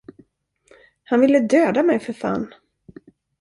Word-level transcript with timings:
Han 1.03 1.21
ville 1.21 1.39
döda 1.39 1.83
mig, 1.83 1.99
för 1.99 2.13
fan! 2.13 2.53